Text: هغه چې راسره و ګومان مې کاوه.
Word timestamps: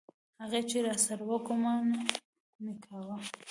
هغه 0.41 0.59
چې 0.69 0.77
راسره 0.85 1.23
و 1.27 1.31
ګومان 1.47 1.85
مې 2.63 2.73
کاوه. 2.83 3.17